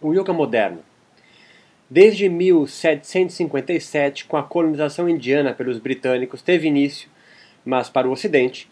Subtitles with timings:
[0.00, 0.78] O yoga moderno.
[1.90, 7.08] Desde 1757, com a colonização indiana pelos britânicos, teve início,
[7.64, 8.70] mas para o ocidente,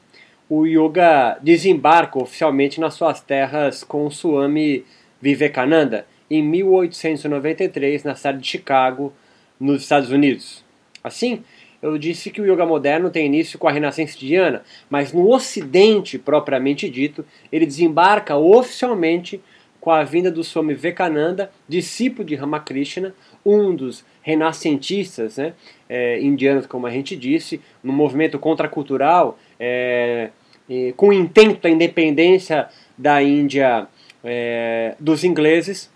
[0.48, 4.84] o yoga desembarca oficialmente nas suas terras com Swami
[5.20, 9.12] Vivekananda em 1893 na cidade de Chicago,
[9.58, 10.64] nos Estados Unidos.
[11.02, 11.42] Assim,
[11.82, 16.18] eu disse que o yoga moderno tem início com a Renascença indiana, mas no Ocidente
[16.18, 19.40] propriamente dito, ele desembarca oficialmente
[19.86, 25.52] com a vinda do Swami Vivekananda, discípulo de Ramakrishna, um dos renascentistas né,
[25.88, 30.30] é, indianos, como a gente disse, no movimento contracultural, é,
[30.68, 32.66] é, com o intento da independência
[32.98, 33.86] da Índia
[34.24, 35.88] é, dos ingleses.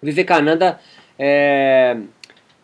[0.00, 0.78] Vivekananda
[1.18, 1.96] é,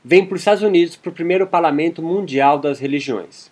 [0.04, 3.50] vem para os Estados Unidos para o primeiro Parlamento Mundial das Religiões.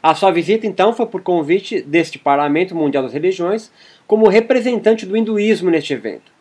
[0.00, 3.68] A sua visita, então, foi por convite deste Parlamento Mundial das Religiões
[4.06, 6.35] como representante do hinduísmo neste evento.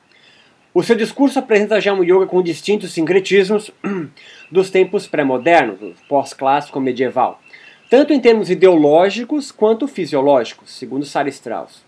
[0.76, 3.72] O seu discurso apresenta já um yoga com distintos sincretismos
[4.52, 7.40] dos tempos pré-modernos, pós-clássico medieval,
[7.90, 11.82] tanto em termos ideológicos quanto fisiológicos, segundo Sara Strauss.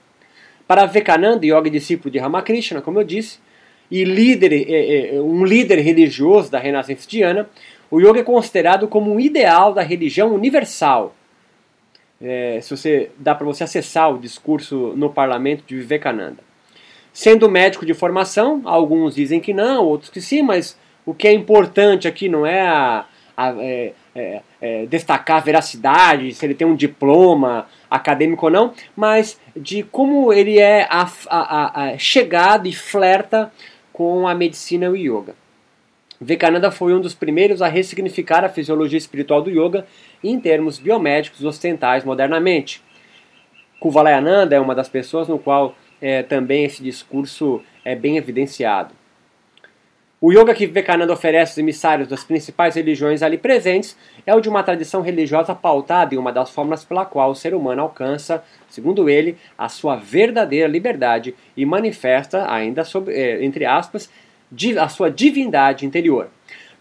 [0.65, 3.39] Para Vivekananda, yoga discípulo de Ramakrishna, como eu disse,
[3.91, 7.49] e líder, é, é, um líder religioso da Renascença indiana,
[7.91, 11.13] o yoga é considerado como um ideal da religião universal.
[12.21, 16.47] É, se você dá para você acessar o discurso no parlamento de Vivekananda.
[17.17, 21.33] Sendo médico de formação, alguns dizem que não, outros que sim, mas o que é
[21.33, 26.67] importante aqui não é, a, a, é, é, é destacar a veracidade, se ele tem
[26.67, 33.51] um diploma acadêmico ou não, mas de como ele é a, chegado e flerta
[33.91, 35.33] com a medicina e o yoga.
[36.21, 39.87] Vivekananda foi um dos primeiros a ressignificar a fisiologia espiritual do yoga
[40.23, 42.79] em termos biomédicos ocidentais modernamente.
[43.79, 48.93] Kuvalayananda é uma das pessoas no qual é, também esse discurso é bem evidenciado.
[50.19, 54.49] O yoga que Vivekananda oferece aos emissários das principais religiões ali presentes é o de
[54.49, 59.07] uma tradição religiosa pautada em uma das formas pela qual o ser humano alcança, segundo
[59.11, 64.09] ele, a sua verdadeira liberdade e manifesta, ainda sobre, é, entre aspas,
[64.81, 66.29] a sua divindade interior.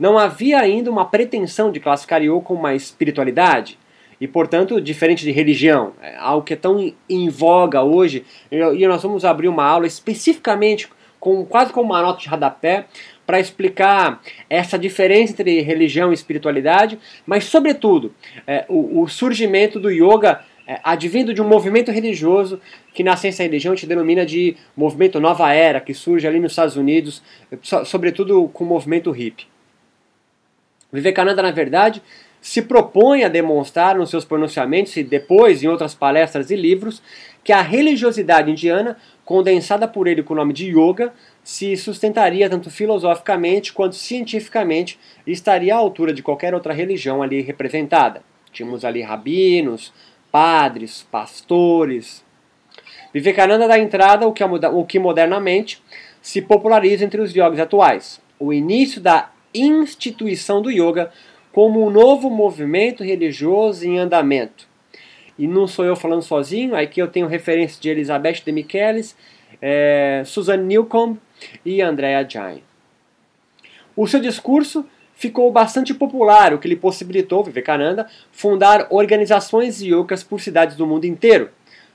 [0.01, 3.79] Não havia ainda uma pretensão de classificar yoga como uma espiritualidade,
[4.21, 9.03] e, portanto, diferente de religião, é algo que é tão em voga hoje, e nós
[9.03, 10.89] vamos abrir uma aula especificamente,
[11.21, 12.87] com quase como uma nota de rodapé,
[13.27, 18.15] para explicar essa diferença entre religião e espiritualidade, mas, sobretudo,
[18.47, 22.61] é, o, o, surgimento do yoga é, advindo de um movimento religioso
[22.95, 26.39] que na ciência da religião a gente denomina de movimento nova era, que surge ali
[26.39, 27.23] nos Estados Unidos,
[27.85, 29.47] sobretudo com o movimento hippie.
[30.93, 32.01] Vivekananda, na verdade,
[32.41, 37.03] se propõe a demonstrar nos seus pronunciamentos e depois em outras palestras e livros
[37.43, 41.13] que a religiosidade indiana, condensada por ele com o nome de yoga,
[41.45, 47.41] se sustentaria tanto filosoficamente quanto cientificamente e estaria à altura de qualquer outra religião ali
[47.41, 48.23] representada.
[48.53, 49.93] Tínhamos ali rabinos,
[50.33, 52.25] padres, pastores.
[53.13, 55.83] Vivekananda dá entrada o que, o que modernamente
[56.21, 58.21] se populariza entre os yogis atuais.
[58.41, 61.13] O início da instituição do yoga
[61.57, 64.69] como um novo movimento religioso em andamento.
[65.39, 69.17] E não sou eu falando sozinho, aqui eu tenho referência de Elizabeth de Michelis,
[69.63, 71.19] é, Susan Newcomb
[71.65, 72.63] e Andrea Jain.
[73.97, 74.85] O seu discurso
[75.15, 81.07] ficou bastante popular, o que lhe possibilitou, Vivekananda, fundar organizações yogas por cidades do mundo
[81.07, 81.49] inteiro,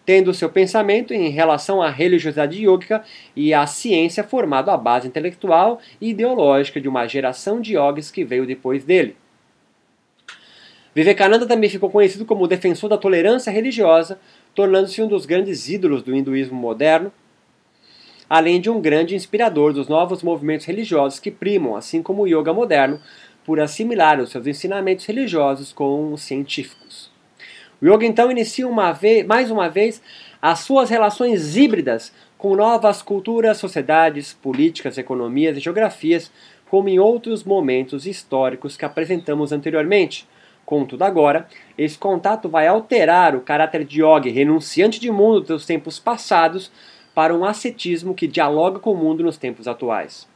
[0.04, 3.04] tendo seu pensamento em relação à religiosidade yogica
[3.36, 8.26] e à ciência formado a base intelectual e ideológica de uma geração de yogis que
[8.26, 9.21] veio depois dele.
[10.94, 14.20] Vivekananda também ficou conhecido como defensor da tolerância religiosa,
[14.54, 17.12] tornando-se um dos grandes ídolos do hinduísmo moderno,
[18.30, 22.54] além de um grande inspirador dos novos movimentos religiosos que primam, assim como o yoga
[22.54, 23.00] moderno,
[23.46, 27.10] por assimilar os seus ensinamentos religiosos com os científicos.
[27.82, 30.02] O yoga então inicia uma vez, mais uma vez
[30.42, 36.32] as suas relações híbridas com novas culturas, sociedades, políticas, economias e geografias,
[36.70, 40.28] como em outros momentos históricos que apresentamos anteriormente,
[40.72, 46.00] Contudo, agora, esse contato vai alterar o caráter de Yogi, renunciante de mundo dos tempos
[46.00, 46.72] passados,
[47.14, 50.30] para um ascetismo que dialoga com o mundo nos tempos atuais.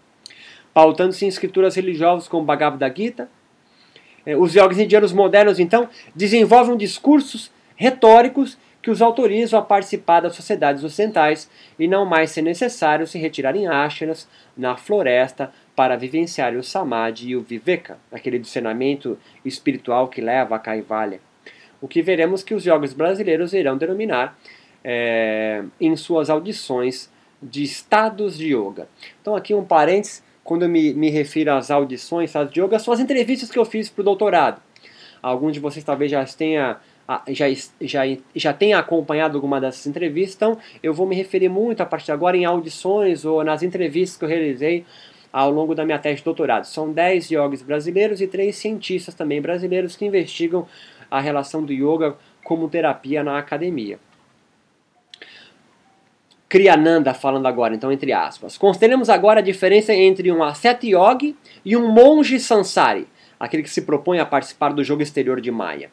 [0.74, 3.30] Pautando-se em escrituras religiosas como Bhagavad Gita,
[4.26, 10.36] eh, os yogis indianos modernos, então, desenvolvem discursos retóricos que os autorizam a participar das
[10.36, 11.50] sociedades ocidentais
[11.80, 13.66] e não mais ser necessário se retirar em
[14.56, 20.60] na floresta para vivenciar o samadhi e o viveka, aquele discernimento espiritual que leva a
[20.60, 21.20] kaivalya.
[21.82, 24.38] O que veremos que os yogis brasileiros irão denominar
[24.84, 27.12] é, em suas audições
[27.42, 28.88] de estados de yoga.
[29.20, 33.00] Então aqui um parênteses quando eu me, me refiro às audições, às yoga, são as
[33.00, 34.62] entrevistas que eu fiz para o doutorado.
[35.24, 36.78] Alguns de vocês talvez já tenha
[37.30, 37.46] já,
[37.81, 38.02] já,
[38.36, 42.12] já tenha acompanhado alguma dessas entrevistas, então eu vou me referir muito a partir de
[42.12, 44.86] agora em audições ou nas entrevistas que eu realizei
[45.31, 46.66] ao longo da minha tese de doutorado.
[46.66, 50.66] São 10 yogis brasileiros e 3 cientistas também brasileiros que investigam
[51.12, 54.00] a relação do yoga como terapia na academia.
[56.48, 58.58] Kriyananda falando agora, então, entre aspas.
[58.58, 61.36] Consideremos agora a diferença entre um asceta yogi
[61.66, 63.08] e um monge sansari,
[63.40, 65.90] aquele que se propõe a participar do jogo exterior de Maya.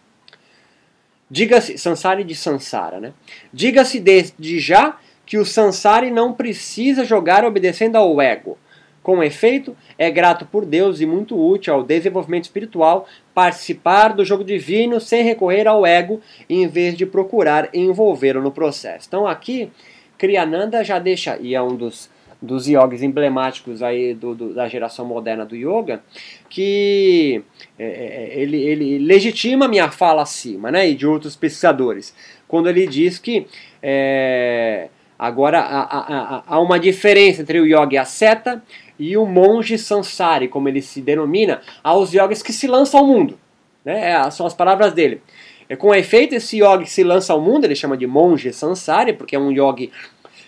[1.32, 3.14] Diga-se, sansari de Sansara, né?
[3.50, 8.58] Diga-se desde já que o sansari não precisa jogar obedecendo ao ego.
[9.02, 14.44] Com efeito, é grato por Deus e muito útil ao desenvolvimento espiritual participar do jogo
[14.44, 16.20] divino sem recorrer ao ego,
[16.50, 19.06] em vez de procurar envolvê-lo no processo.
[19.08, 19.70] Então aqui
[20.18, 22.10] Kriyananda já deixa, e é um dos,
[22.42, 26.02] dos yogis emblemáticos aí do, do, da geração moderna do yoga,
[26.50, 27.42] que
[27.78, 32.14] é, é, ele, ele legitima minha fala acima, né, e de outros pesquisadores,
[32.48, 33.46] quando ele diz que
[33.80, 38.62] é, agora há, há, há, uma diferença entre o yogi asceta
[38.98, 43.38] e o monge sansari, como ele se denomina, aos yogis que se lançam ao mundo.
[43.84, 45.22] Né, é, são as palavras dele.
[45.68, 49.12] É, com efeito, esse yogi que se lança ao mundo, ele chama de monge sansari,
[49.12, 49.90] porque é um yogi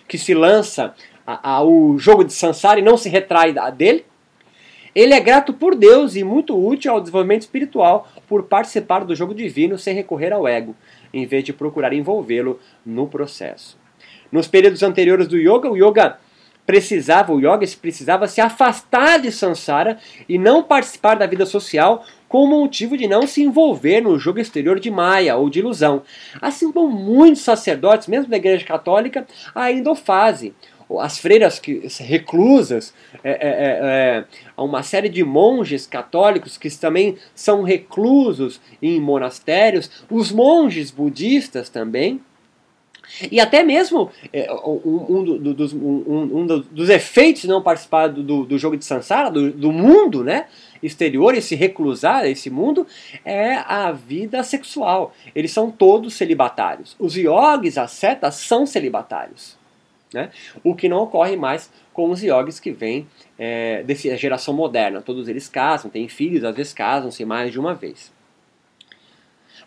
[0.07, 0.93] que se lança
[1.25, 4.05] ao jogo de sansara e não se retrai dele.
[4.93, 9.33] Ele é grato por Deus e muito útil ao desenvolvimento espiritual por participar do jogo
[9.33, 10.73] divino sem recorrer ao ego,
[11.13, 13.77] em vez de procurar envolvê-lo no processo.
[14.31, 16.17] Nos períodos anteriores do yoga, o yoga
[16.65, 22.43] precisava, o yoga precisava se afastar de Sansara e não participar da vida social com
[22.43, 26.01] o motivo de não se envolver no jogo exterior de Maia ou de ilusão.
[26.41, 30.53] Assim como muitos sacerdotes, mesmo da Igreja Católica, ainda o fazem.
[30.99, 32.93] As freiras que, reclusas,
[33.23, 34.25] é, é, é,
[34.57, 41.69] é uma série de monges católicos que também são reclusos em monastérios, os monges budistas
[41.69, 42.21] também,
[43.31, 48.07] e até mesmo é, um, um, do, dos, um, um, dos efeitos de não participar
[48.07, 50.47] do, do jogo de Sansara, do, do, mundo né,
[50.81, 52.85] exterior, esse reclusar, esse mundo,
[53.23, 55.13] é a vida sexual.
[55.35, 56.95] Eles são todos celibatários.
[56.99, 59.55] Os yogis, as setas, são celibatários.
[60.15, 60.31] Né?
[60.63, 63.05] O que não ocorre mais com os yogis que vêm
[63.37, 65.01] é, dessa geração moderna.
[65.01, 68.14] Todos eles casam, têm filhos, às vezes casam-se mais de uma vez.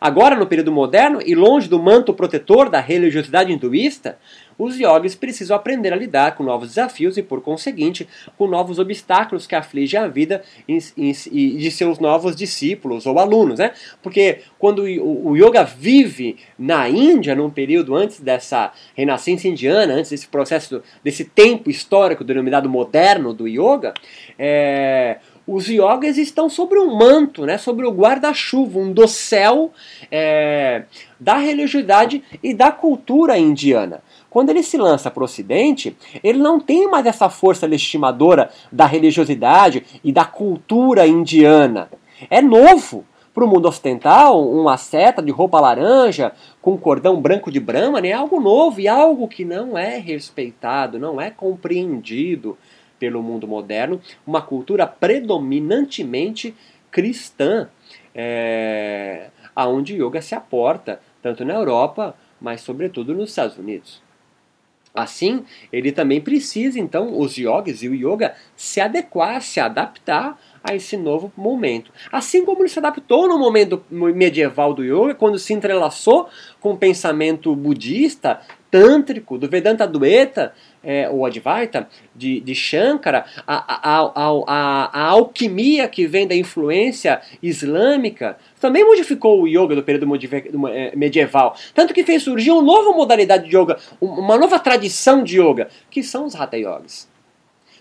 [0.01, 4.19] Agora, no período moderno, e longe do manto protetor da religiosidade hinduísta,
[4.59, 9.47] os yogis precisam aprender a lidar com novos desafios e, por conseguinte, com novos obstáculos
[9.47, 13.61] que afligem a vida de seus novos discípulos ou alunos.
[13.61, 13.73] Né?
[14.03, 20.27] Porque quando o yoga vive na Índia, num período antes dessa renascença indiana, antes desse
[20.27, 23.95] processo, desse tempo histórico denominado moderno do yoga,
[24.37, 25.19] é,
[25.49, 29.73] os yogas estão sobre um manto, né, sobre o guarda-chuva, um dossel
[30.13, 30.83] é,
[31.19, 34.03] da religiosidade e da cultura indiana.
[34.29, 38.85] Quando ele se lança para o Ocidente, ele não tem mais essa força legitimadora da
[38.85, 41.89] religiosidade e da cultura indiana.
[42.29, 43.07] É novo.
[43.33, 48.13] Para o mundo ocidental, uma seta de roupa laranja com cordão branco de Brahma é
[48.13, 52.59] algo novo e algo que não é respeitado, não é compreendido
[52.99, 56.55] pelo mundo moderno, uma cultura predominantemente
[56.91, 57.69] cristã,
[58.15, 64.03] é, aonde yoga se aporta, tanto na Europa, mas sobretudo nos Estados Unidos.
[64.95, 70.75] Assim, ele também precisa, então, os yogis e o yoga se adequar, se adaptar a
[70.75, 71.91] esse novo momento.
[72.13, 76.29] Assim como ele se adaptou no momento medieval do yoga, quando se entrelaçou
[76.61, 83.57] com o pensamento budista, tântrico, do Vedanta Dueta, é, ou Advaita, de, de Shankara, a,
[83.91, 90.07] a, a, a, alquimia que vem da influência islâmica, também modificou o yoga do período
[90.69, 91.57] é, medieval.
[91.75, 96.03] Tanto que fez surgir uma nova modalidade de yoga, uma nova tradição de yoga, que
[96.03, 97.09] são os Hatha Yogas.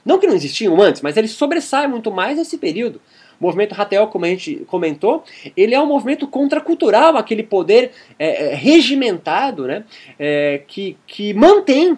[0.08, 3.02] Não que não existiam antes, mas eles sobressaem muito mais nesse período.
[3.40, 5.24] O movimento Ratel, como a gente comentou,
[5.56, 9.84] ele é um movimento contracultural, aquele poder é, é, regimentado né,
[10.18, 11.98] é, que, que mantém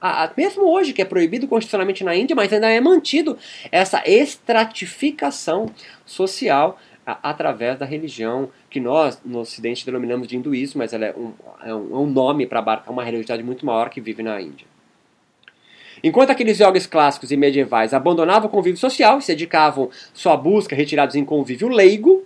[0.00, 3.36] a, mesmo hoje, que é proibido constitucionalmente na Índia, mas ainda é mantido
[3.70, 5.66] essa estratificação
[6.06, 11.14] social a, através da religião que nós no Ocidente denominamos de hinduísmo, mas ela é
[11.14, 14.40] um, é um, é um nome para abarcar uma religiosidade muito maior que vive na
[14.40, 14.66] Índia.
[16.02, 19.90] Enquanto aqueles yogis clássicos e medievais abandonavam o convívio social e se dedicavam
[20.24, 22.24] à busca retirados em convívio leigo,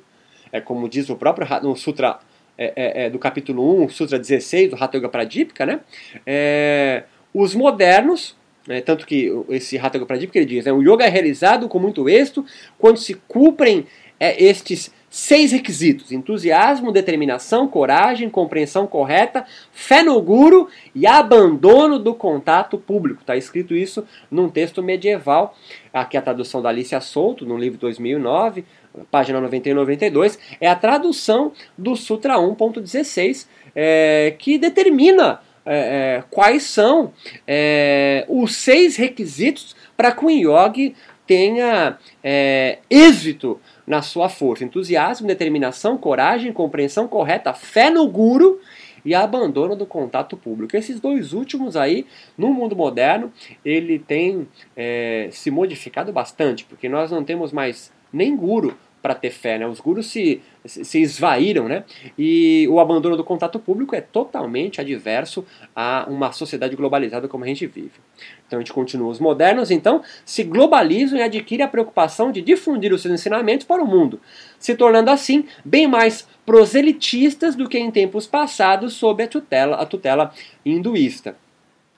[0.52, 2.18] é como diz o próprio no Sutra
[2.56, 5.80] é, é, é, do capítulo 1, Sutra 16 do Hatha Yoga Pradipika, né?
[6.24, 7.02] É,
[7.34, 11.68] os modernos, né, tanto que esse Hatha Pradip ele diz, né, o yoga é realizado
[11.68, 12.46] com muito êxito
[12.78, 13.86] quando se cumprem
[14.20, 22.12] é, estes seis requisitos: entusiasmo, determinação, coragem, compreensão correta, fé no guru e abandono do
[22.12, 23.20] contato público.
[23.20, 25.56] Está escrito isso num texto medieval,
[25.92, 28.64] aqui a tradução da Alicia Souto, no livro 2009,
[29.08, 35.76] página 91 e 92, é a tradução do Sutra 1.16, é, que determina é,
[36.18, 37.12] é, quais são
[37.46, 45.26] é, os seis requisitos para que o yogi tenha é, êxito na sua força, entusiasmo,
[45.26, 48.60] determinação, coragem, compreensão correta, fé no guru
[49.04, 50.76] e abandono do contato público.
[50.76, 53.32] Esses dois últimos aí, no mundo moderno,
[53.64, 59.28] ele tem é, se modificado bastante, porque nós não temos mais nem guru para ter
[59.28, 59.66] fé, né?
[59.66, 61.84] Os gurus se, se esvaíram, né?
[62.16, 65.44] E o abandono do contato público é totalmente adverso
[65.76, 68.00] a uma sociedade globalizada como a gente vive.
[68.46, 69.10] Então a gente continua.
[69.10, 73.82] Os modernos, então, se globalizam e adquirem a preocupação de difundir os seus ensinamentos para
[73.82, 74.18] o mundo,
[74.58, 79.84] se tornando assim bem mais proselitistas do que em tempos passados sob a tutela, a
[79.84, 80.32] tutela
[80.64, 81.36] hinduísta.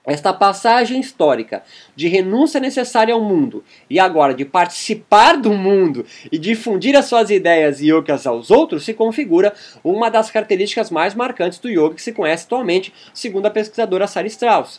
[0.07, 1.65] Esta passagem histórica
[1.97, 7.29] de renúncia necessária ao mundo e agora de participar do mundo e difundir as suas
[7.29, 12.03] ideias e yogas aos outros se configura uma das características mais marcantes do yoga que
[12.03, 14.79] se conhece atualmente, segundo a pesquisadora Sarah Strauss.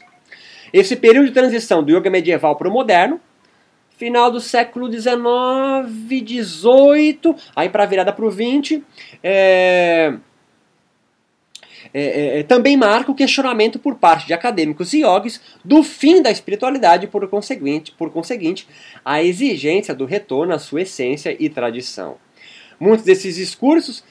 [0.72, 3.20] Esse período de transição do yoga medieval para o moderno,
[3.98, 5.18] final do século XIX,
[6.08, 8.82] XVIII, aí para a virada para o XX,
[9.22, 10.14] é
[11.94, 16.22] é, é, é, também marca o questionamento por parte de acadêmicos e yogis do fim
[16.22, 18.68] da espiritualidade por conseguinte, por conseguinte,
[19.04, 22.18] a exigência do retorno à sua essência e tradição.
[22.80, 24.04] Muitos desses discursos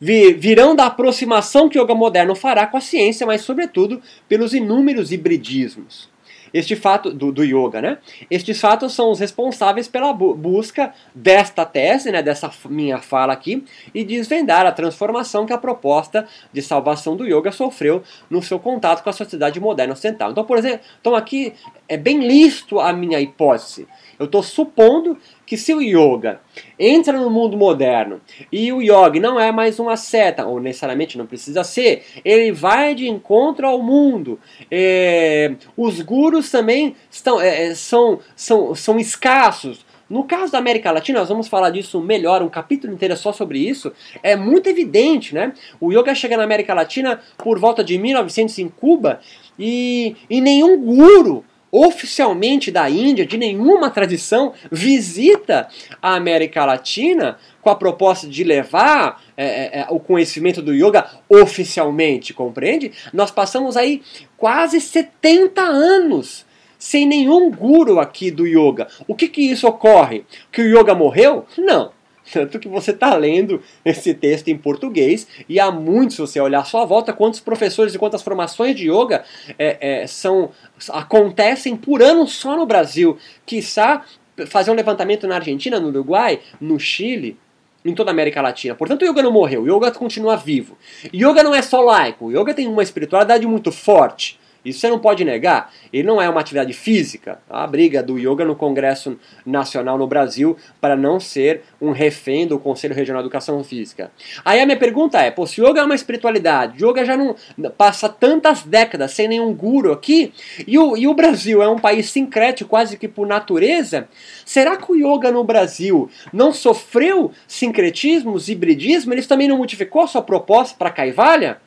[0.00, 5.10] virão da aproximação que o yoga moderno fará com a ciência, mas, sobretudo, pelos inúmeros
[5.10, 6.08] hibridismos.
[6.52, 7.98] Este fato do, do yoga, né?
[8.30, 13.64] Estes fatos são os responsáveis pela bu busca desta tese, né, dessa minha fala aqui,
[13.94, 19.02] e desvendar a transformação que a proposta de salvação do yoga sofreu no seu contato
[19.02, 20.30] com a sociedade moderna ocidental.
[20.30, 21.54] Então, por exemplo, então aqui
[21.88, 23.86] é bem listo a minha hipótese.
[24.18, 26.40] Eu estou supondo que se o yoga
[26.78, 28.20] entra no mundo moderno
[28.50, 32.94] e o yoga não é mais uma seta, ou necessariamente não precisa ser, ele vai
[32.94, 34.38] de encontro ao mundo.
[34.70, 39.84] É, os gurus também estão, é, é, são, são, são escassos.
[40.08, 43.58] No caso da América Latina, nós vamos falar disso melhor, um capítulo inteiro só sobre
[43.58, 43.92] isso.
[44.22, 45.52] É muito evidente, né?
[45.80, 49.20] O yoga chega na América Latina por volta de 1900 em Cuba
[49.58, 55.68] e, e nenhum guru oficialmente da Índia, de nenhuma tradição, visita
[56.00, 61.06] a América Latina com a proposta de levar é, é, é, o conhecimento do yoga
[61.28, 62.92] oficialmente, compreende?
[63.12, 64.02] Nós passamos aí
[64.36, 66.46] quase 70 anos
[66.78, 68.86] sem nenhum guru aqui do yoga.
[69.08, 70.24] O que que isso ocorre?
[70.52, 71.46] Que o yoga morreu?
[71.58, 71.95] Não.
[72.32, 76.60] Tanto que você está lendo esse texto em português e há muitos, se você olhar
[76.60, 79.24] à sua volta, quantos professores e quantas formações de yoga
[79.58, 80.50] é, é, são,
[80.90, 83.18] acontecem por ano só no Brasil.
[83.44, 84.04] Quiçá
[84.46, 87.38] fazer um levantamento na Argentina, no Uruguai, no Chile,
[87.84, 88.74] em toda a América Latina.
[88.74, 90.76] Portanto, o yoga não morreu, o yoga continua vivo.
[91.14, 94.38] Yoga não é só laico, o yoga tem uma espiritualidade muito forte.
[94.66, 95.72] Isso você não pode negar.
[95.92, 97.40] Ele não é uma atividade física.
[97.48, 102.58] A briga do yoga no Congresso Nacional no Brasil para não ser um refém do
[102.58, 104.10] Conselho Regional de Educação Física.
[104.44, 107.36] Aí a minha pergunta é: pô, se yoga é uma espiritualidade, yoga já não
[107.76, 110.32] passa tantas décadas sem nenhum guru aqui,
[110.66, 114.08] e o, e o Brasil é um país sincrético quase que por natureza,
[114.44, 119.12] será que o yoga no Brasil não sofreu sincretismos, hibridismo?
[119.12, 121.60] Ele também não modificou sua proposta para Caivalha?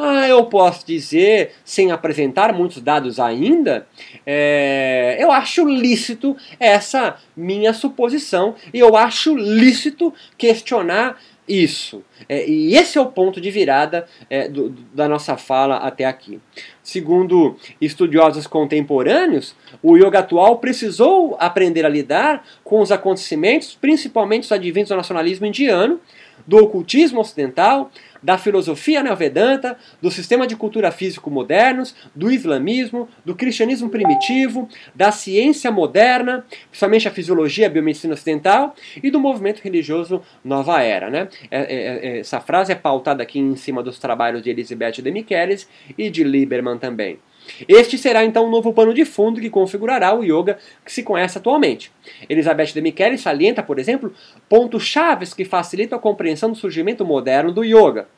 [0.00, 3.84] Ah, eu posso dizer, sem apresentar muitos dados ainda,
[4.24, 12.04] é, eu acho lícito essa minha suposição e eu acho lícito questionar isso.
[12.28, 16.38] É, e esse é o ponto de virada é, do, da nossa fala até aqui.
[16.80, 24.52] Segundo estudiosos contemporâneos, o yoga atual precisou aprender a lidar com os acontecimentos, principalmente os
[24.52, 25.98] advindos do nacionalismo indiano,
[26.46, 27.90] do ocultismo ocidental,
[28.22, 35.12] da filosofia neovedanta, do sistema de cultura físico modernos, do islamismo, do cristianismo primitivo, da
[35.12, 41.10] ciência moderna, principalmente a fisiologia e a biomedicina ocidental, e do movimento religioso Nova Era.
[41.10, 41.28] Né?
[41.50, 45.10] É, é, é, essa frase é pautada aqui em cima dos trabalhos de Elizabeth de
[45.10, 47.18] Michelis e de Lieberman também.
[47.66, 51.02] Este será então o um novo pano de fundo que configurará o yoga que se
[51.02, 51.92] conhece atualmente.
[52.28, 54.12] Elizabeth de Michele salienta, por exemplo,
[54.48, 58.08] pontos chaves que facilitam a compreensão do surgimento moderno do yoga.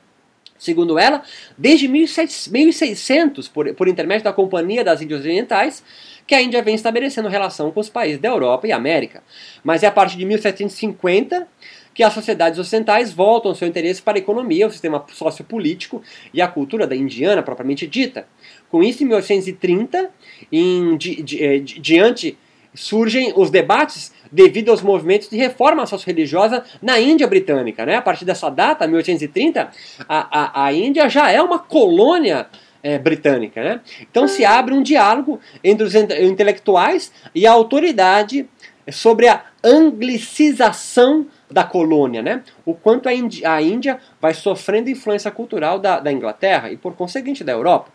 [0.60, 1.22] Segundo ela,
[1.56, 5.82] desde 1600, por, por intermédio da Companhia das Índias Orientais,
[6.26, 9.22] que a Índia vem estabelecendo relação com os países da Europa e América.
[9.64, 11.48] Mas é a partir de 1750
[11.94, 16.48] que as sociedades ocidentais voltam seu interesse para a economia, o sistema sociopolítico e a
[16.48, 18.26] cultura da indiana propriamente dita.
[18.70, 20.10] Com isso, em 1830,
[20.52, 22.38] em, di, di, eh, di, diante
[22.74, 27.84] surgem os debates devido aos movimentos de reforma socio-religiosa na Índia britânica.
[27.84, 27.96] Né?
[27.96, 29.70] A partir dessa data, 1830,
[30.08, 32.46] a, a, a Índia já é uma colônia
[32.82, 33.62] é, britânica.
[33.62, 33.80] Né?
[34.02, 38.48] Então se abre um diálogo entre os intelectuais e a autoridade
[38.90, 42.42] sobre a anglicização da colônia, né?
[42.64, 46.94] o quanto a Índia, a Índia vai sofrendo influência cultural da, da Inglaterra e, por
[46.94, 47.90] conseguinte, da Europa.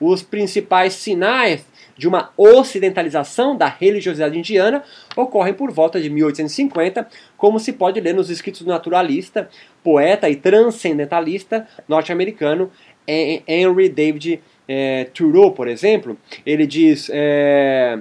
[0.00, 1.64] Os principais sinais
[1.96, 4.82] de uma ocidentalização da religiosidade indiana
[5.16, 7.06] ocorrem por volta de 1850,
[7.36, 9.48] como se pode ler nos escritos do naturalista,
[9.82, 12.70] poeta e transcendentalista norte-americano
[13.06, 16.18] Henry David é, Thoreau, por exemplo.
[16.44, 17.98] Ele diz: é,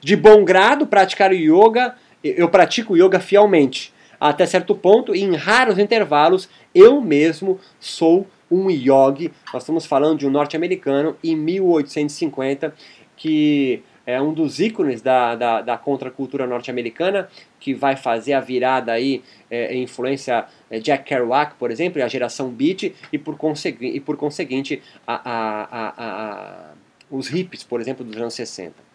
[0.00, 3.93] de bom grado praticar o yoga, eu pratico yoga fielmente.
[4.24, 9.30] Até certo ponto, em raros intervalos, eu mesmo sou um yogi.
[9.52, 12.74] Nós estamos falando de um norte-americano em 1850
[13.18, 17.28] que é um dos ícones da, da, da contracultura norte-americana,
[17.60, 22.08] que vai fazer a virada aí, é, influência é, Jack Kerouac, por exemplo, e a
[22.08, 26.72] geração beat, e por, consegui, e por conseguinte a, a, a,
[27.10, 28.94] os hippies, por exemplo, dos anos 60.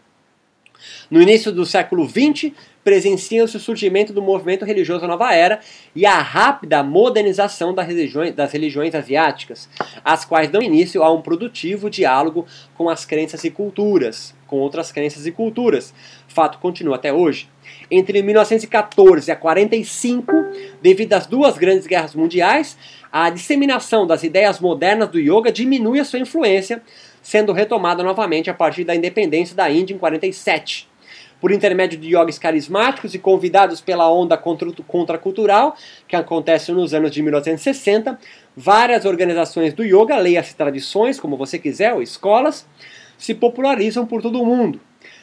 [1.09, 2.51] No início do século XX,
[2.89, 5.59] presenciam-se o surgimento do movimento religioso Nova Era
[5.95, 9.69] e a rápida modernização das religiões, das religiões asiáticas,
[10.03, 14.91] as quais dão início a um produtivo diálogo com as crenças e culturas, com outras
[14.91, 15.93] crenças e culturas.
[16.27, 17.47] Fato continua até hoje.
[17.91, 20.31] Entre 1914 a 45,
[20.81, 22.75] devido às duas grandes guerras mundiais,
[23.11, 26.81] a disseminação das ideias modernas do yoga diminui a sua influência,
[27.21, 30.88] sendo retomada novamente a partir da independência da Índia em 47
[31.39, 35.75] por intermédio de yogis carismáticos e convidados pela onda contracultural,
[36.07, 38.19] que acontece nos anos de 1960,
[38.55, 42.67] várias organizações do yoga, leia-se tradições, como você quiser, ou escolas,
[43.17, 44.79] se popularizam por todo o mundo.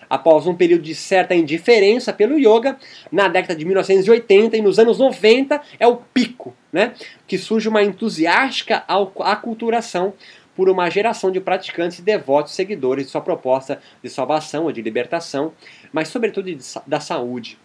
[0.09, 2.77] Após um período de certa indiferença pelo yoga,
[3.11, 6.93] na década de 1980 e nos anos 90 é o pico, né?
[7.27, 10.14] que surge uma entusiástica aculturação
[10.57, 15.53] por uma geração de praticantes devotos seguidores de sua proposta de salvação ou de libertação,
[15.97, 17.59] mas sobretudo de, da saúde,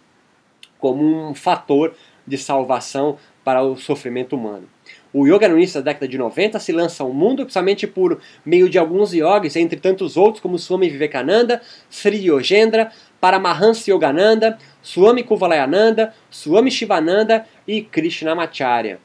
[0.78, 1.94] como um fator
[2.26, 4.66] de salvação para o sofrimento humano.
[5.12, 8.70] O yoga no início da década de 90 se lança ao mundo principalmente por meio
[8.70, 12.90] de alguns yogis, entre tantos outros como Swami Vivekananda, Sri Yogendra,
[13.20, 18.98] Paramahansa Yogananda, Swami Kuvalayananda, Swami Shivananda e Krishnamacharya.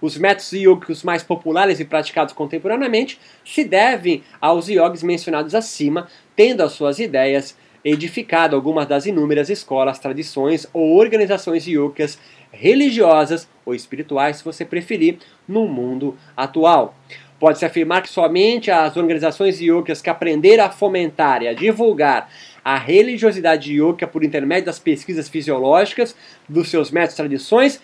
[0.00, 6.64] Os métodos yogis mais populares e praticados contemporaneamente se devem aos yogis mencionados acima, tendo
[6.64, 12.18] as suas ideias edificado algumas das inúmeras escolas, tradições ou organizações yogis
[12.50, 16.96] religiosas ou espirituais, se você preferir, no mundo atual.
[17.38, 22.30] Pode-se afirmar que somente as organizações yogis que aprenderam a fomentar e a divulgar
[22.64, 26.16] a religiosidade yoga por intermédio das pesquisas fisiológicas
[26.48, 27.80] dos seus métodos e tradições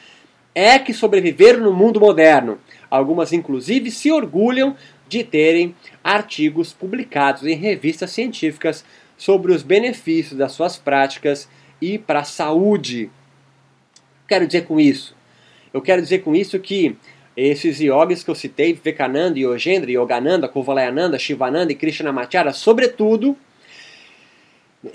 [0.54, 2.58] é que sobreviveram no mundo moderno.
[2.90, 4.74] Algumas, inclusive, se orgulham
[5.06, 8.84] de terem artigos publicados em revistas científicas
[9.20, 11.46] sobre os benefícios das suas práticas
[11.78, 13.10] e para a saúde.
[14.26, 15.14] Quero dizer com isso?
[15.74, 16.96] Eu quero dizer com isso que
[17.36, 23.36] esses yogis que eu citei, Vivekananda, Yogendra, Yogananda, Kuvalayananda, Shivananda e Krishnamacharya, sobretudo,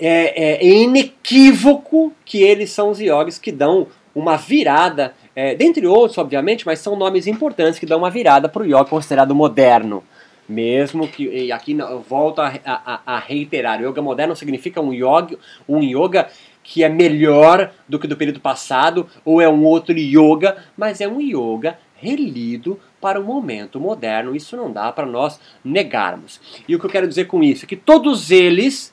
[0.00, 6.18] é, é, inequívoco que eles são os yogis que dão uma virada é, dentre outros,
[6.18, 10.02] obviamente, mas são nomes importantes que dão uma virada para o yoga considerado moderno.
[10.48, 14.92] Mesmo que, e aqui eu volto a, a, a, reiterar, o yoga moderno significa um
[14.92, 16.28] yoga, um yoga
[16.62, 21.08] que é melhor do que do período passado, ou é um outro yoga, mas é
[21.08, 24.34] um yoga relido para o momento moderno.
[24.34, 26.40] Isso não dá para nós negarmos.
[26.68, 28.92] E o que eu quero dizer com isso é que todos eles,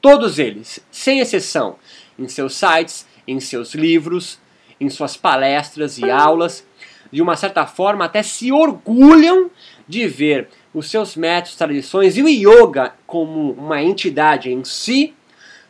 [0.00, 1.76] todos eles, sem exceção,
[2.18, 4.38] em seus sites, em seus livros,
[4.80, 6.66] em suas palestras e aulas,
[7.10, 9.50] de uma certa forma até se orgulham
[9.88, 15.14] de ver os seus métodos, tradições e o yoga como uma entidade em si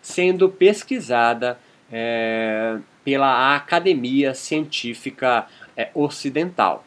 [0.03, 1.59] sendo pesquisada
[1.93, 6.85] é, pela academia científica é, ocidental.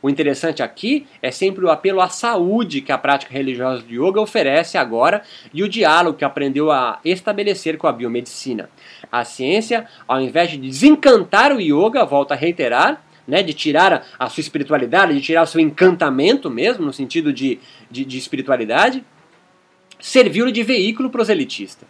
[0.00, 4.20] O interessante aqui é sempre o apelo à saúde que a prática religiosa do yoga
[4.20, 8.70] oferece agora e o diálogo que aprendeu a estabelecer com a biomedicina.
[9.10, 14.28] A ciência, ao invés de desencantar o yoga, volta a reiterar, né, de tirar a,
[14.30, 17.60] sua espiritualidade, de tirar o seu encantamento mesmo, no sentido de,
[17.90, 19.04] de, de espiritualidade,
[20.00, 21.86] serviu de veículo proselitista.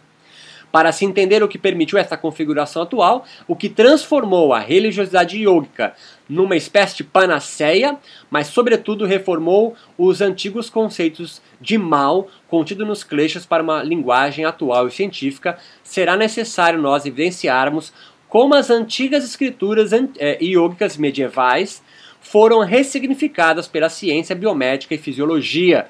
[0.71, 5.95] Para se entender o que permitiu essa configuração atual, o que transformou a religiosidade yógica
[6.27, 7.97] numa espécie de panaceia,
[8.29, 14.87] mas sobretudo reformou os antigos conceitos de mal contidos nos kleshas para uma linguagem atual
[14.87, 17.91] e científica, será necessário nós evidenciarmos
[18.29, 21.81] como as antigas escrituras é, iógicas medievais
[22.21, 25.87] foram ressignificadas pela ciência biomédica e fisiologia.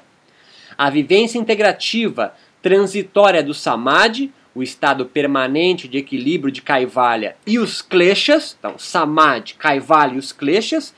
[0.76, 7.80] A vivência integrativa transitória do samadhi o estado permanente de equilíbrio de Kaivalya e os
[7.80, 10.94] kleshas, então Samadhi, Kaivalya e os kleshas,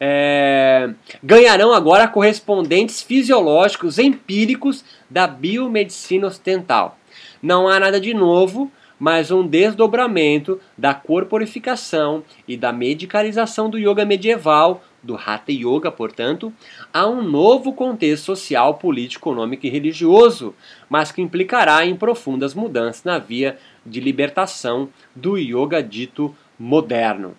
[0.00, 0.90] é,
[1.22, 6.98] ganharão agora correspondentes fisiológicos empíricos da biomedicina ocidental.
[7.42, 14.04] Não há nada de novo, mas um desdobramento da corporificação e da medicalização do yoga
[14.04, 16.52] medieval, do Hatha Yoga, portanto,
[16.92, 20.54] a um novo contexto social, político, econômico e religioso,
[20.88, 27.36] mas que implicará em profundas mudanças na via de libertação do yoga dito moderno.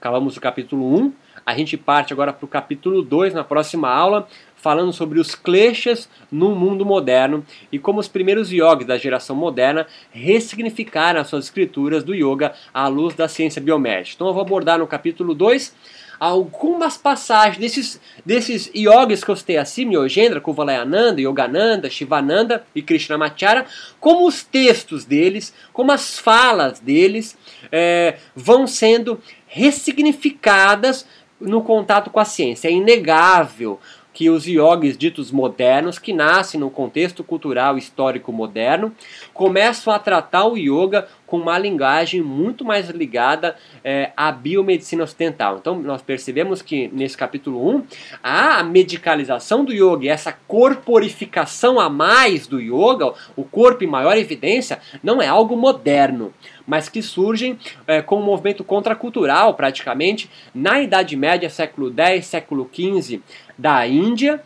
[0.00, 1.12] Acabamos o capítulo 1,
[1.44, 4.26] a gente parte agora para o capítulo 2 na próxima aula,
[4.62, 9.88] falando sobre os kleshas no mundo moderno e como os primeiros yogis da geração moderna
[10.12, 14.14] ressignificaram as suas escrituras do yoga à luz da ciência biomédica.
[14.14, 15.74] Então eu vou abordar no capítulo 2
[16.20, 23.66] algumas passagens desses, desses yogis que eu citei acima, Yogendra, Kuvalayananda, Yogananda, Shivananda e Krishnamacharya,
[23.98, 27.36] como os textos deles, como as falas deles
[27.72, 31.04] é, vão sendo ressignificadas
[31.40, 32.68] no contato com a ciência.
[32.68, 33.80] É inegável
[34.12, 38.94] que os yogis ditos modernos, que nascem no contexto cultural histórico moderno,
[39.32, 45.56] começam a tratar o yoga com uma linguagem muito mais ligada é, à biomedicina ocidental.
[45.56, 47.84] Então, nós percebemos que nesse capítulo 1,
[48.22, 54.78] a medicalização do yoga, essa corporificação a mais do yoga, o corpo em maior evidência,
[55.02, 61.16] não é algo moderno mas que surgem é, com um movimento contracultural, praticamente, na Idade
[61.16, 63.20] Média, século X, século XV,
[63.58, 64.40] da Índia,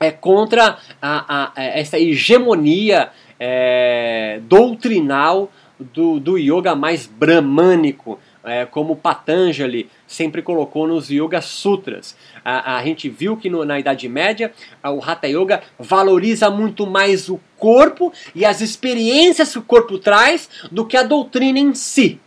[0.00, 5.50] é, contra a, a, essa hegemonia é, doutrinal
[5.92, 12.16] do, do yoga mais brahmânico, é, como Patanjali sempre colocou nos Yoga Sutras.
[12.44, 14.52] A, a gente viu que no, na Idade Média
[14.84, 20.48] o Hatha Yoga valoriza muito mais o corpo e as experiências que o corpo traz
[20.70, 22.20] do que a doutrina em si.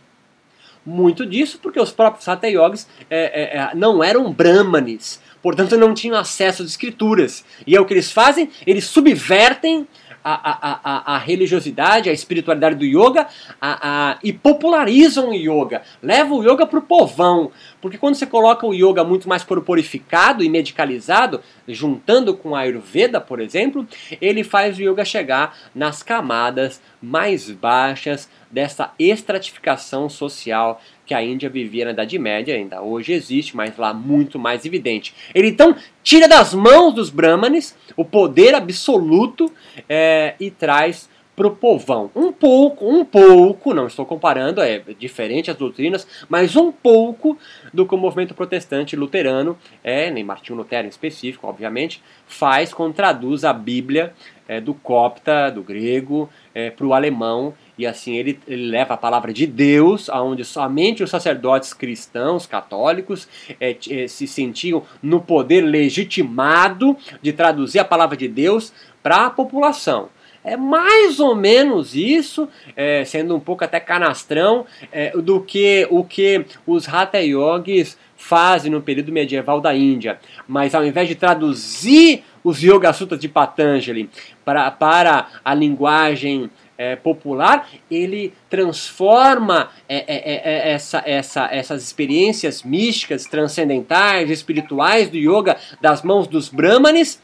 [0.84, 5.94] Muito disso porque os próprios Hatha Yogis é, é, é não eram brahmanes, portanto não
[5.94, 7.44] tinham acesso às escrituras.
[7.66, 8.50] E é o que eles fazem?
[8.66, 9.86] Eles subvertem
[10.22, 13.26] a, a, a, religiosidade, a espiritualidade do yoga
[13.60, 17.50] a, a, e popularizam o yoga, levam o yoga para o povão.
[17.80, 23.20] Porque quando você coloca o yoga muito mais corporificado e medicalizado, juntando com a Ayurveda,
[23.20, 23.86] por exemplo,
[24.20, 31.48] ele faz o yoga chegar nas camadas mais baixas dessa estratificação social que a Índia
[31.48, 35.14] vivia na Idade Média, ainda hoje existe, mas lá muito mais evidente.
[35.34, 39.50] Ele então tira das mãos dos brahmanes o poder absoluto
[39.88, 42.10] é, e traz para o povão.
[42.14, 47.38] Um pouco, um pouco, não estou comparando, é diferente as doutrinas, mas um pouco
[47.72, 52.94] do que o movimento protestante luterano, é, nem Martinho Lutero em específico, obviamente, faz quando
[52.94, 54.12] traduz a Bíblia
[54.48, 58.96] é, do copta, do grego, é, para o alemão e assim ele, ele, leva a
[58.96, 63.28] palavra de Deus, aonde somente os sacerdotes cristãos, católicos,
[63.60, 69.30] é, é, se sentiam no poder legitimado de traduzir a palavra de Deus para a
[69.30, 70.08] população.
[70.42, 76.04] É mais ou menos isso, é, sendo um pouco até canastrão, é, do que o
[76.04, 80.18] que os Hatha Yogis fazem no período medieval da Índia.
[80.46, 84.08] Mas ao invés de traduzir os Yoga Sutras de Patanjali
[84.44, 91.82] para, para a linguagem é, popular, ele transforma é, é, é, é, essa, essa, essas
[91.82, 97.20] experiências místicas, transcendentais, espirituais do yoga das mãos dos brahmanes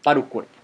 [0.00, 0.54] para o corpo.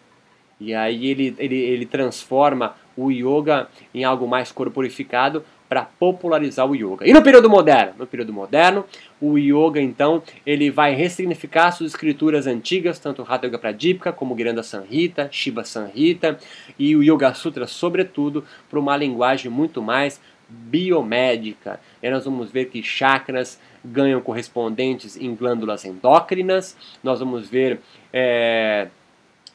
[0.61, 6.75] E aí ele, ele, ele transforma o yoga em algo mais corporificado para popularizar o
[6.75, 7.07] yoga.
[7.07, 7.95] E no período moderno?
[7.97, 8.85] No período moderno,
[9.21, 14.65] o yoga então ele vai ressignificar suas escrituras antigas, tanto Hatha Yoga Pradipika como Giranda
[14.65, 16.37] Sanhita, Shiva Sanhita
[16.77, 21.79] e o Yoga Sutra, sobretudo, para uma linguagem muito mais biomédica.
[22.03, 27.81] E nós vamos ver que chakras ganham correspondentes em glândulas endócrinas, nós vamos ver
[28.13, 28.89] é,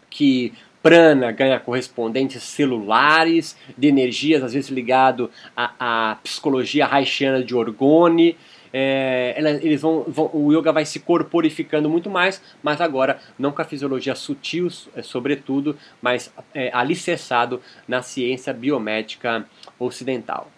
[0.10, 0.54] que
[0.85, 8.37] prana ganha correspondentes celulares de energias, às vezes ligado à, à psicologia haitiana de Orgone.
[8.71, 13.63] é, eles vão, vão, o yoga vai se corporificando muito mais, mas agora não com
[13.63, 19.43] a fisiologia sutil, é, sobretudo, mas é, alicerçado na ciência biomédica
[19.79, 20.51] ocidental.